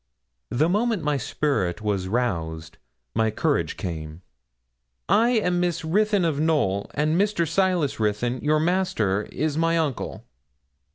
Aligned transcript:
The 0.49 0.67
moment 0.67 1.03
my 1.03 1.17
spirit 1.17 1.83
was 1.83 2.07
roused, 2.07 2.79
my 3.13 3.29
courage 3.29 3.77
came. 3.77 4.23
'I 5.07 5.29
am 5.29 5.59
Miss 5.59 5.85
Ruthyn 5.85 6.25
of 6.25 6.39
Knowl, 6.39 6.89
and 6.95 7.21
Mr. 7.21 7.47
Silas 7.47 7.99
Ruthyn, 7.99 8.41
your 8.41 8.59
master, 8.59 9.27
is 9.31 9.59
my 9.59 9.77
uncle.' 9.77 10.25